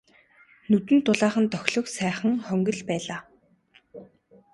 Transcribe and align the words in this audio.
Нүдэнд 0.69 1.03
дулаахан 1.05 1.45
тохилог 1.53 1.87
сайхан 1.95 2.33
хонгил 2.47 2.79
байлаа. 2.89 3.21